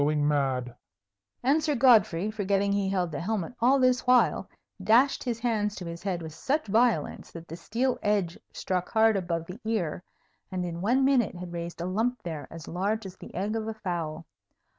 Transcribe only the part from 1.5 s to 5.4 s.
Sir Godfrey, forgetting he held the helmet all this while, dashed his